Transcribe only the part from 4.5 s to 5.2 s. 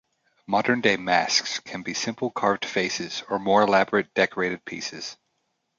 pieces.